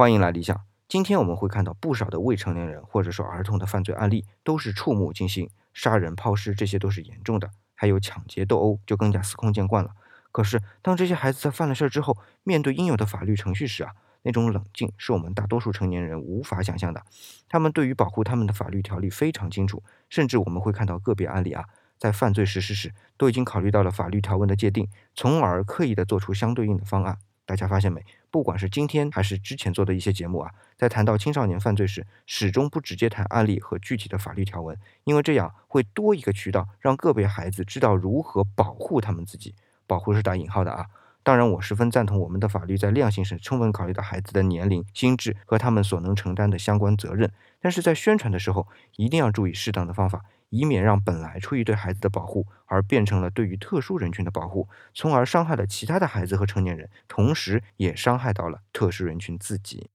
[0.00, 0.58] 欢迎来理想。
[0.88, 9.90] 今天我们会看到不少的未成年人或者说儿童的犯罪案例，都是触目惊心，杀人、抛尸这些都是严重的，还有抢劫、斗殴就更加司空见惯了。
[10.32, 13.92] 可是当这些孩子在犯了事之后，面对应有的法律程序时啊，
[14.22, 17.02] 那种冷静是我们大多数成年人无法想象的。
[17.46, 21.66] 他们对于保护他们的法律条例非常清楚，甚至我们会看到个别案例啊，
[21.98, 27.18] 在犯罪实施时都已经考虑到了法律条文的界定，从而刻意的做出相对应的方案。
[27.50, 28.00] 大家发现没？
[28.30, 39.56] 不管是今天还是之前做的一些节目啊，在谈到青少年犯罪时，始终不直接谈案例和具体的法律条文，因为这样会多一个渠道让个别孩子知道如何保护他们自己。
[39.88, 40.86] 保护是打引号的啊。
[41.22, 50.24] 当然，我十分赞同我们的法律在量刑时充分考虑到孩子的年龄、心智和他们所能承担的相关责任，但是在宣传的时候一定要注意适当的方法。
[50.52, 59.86] 以免让本来出于对孩子的保护，而变成了对于特殊人群的保护，从而伤害了其他的孩子和成年人，同时也伤害到了特殊人群自己。